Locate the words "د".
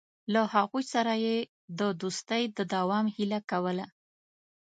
1.79-1.81, 2.57-2.59